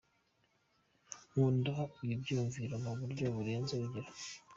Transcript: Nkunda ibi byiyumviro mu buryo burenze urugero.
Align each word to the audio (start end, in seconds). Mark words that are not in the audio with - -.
Nkunda 1.29 1.73
ibi 2.03 2.15
byiyumviro 2.21 2.75
mu 2.83 2.91
buryo 2.99 3.25
burenze 3.35 3.71
urugero. 3.75 4.09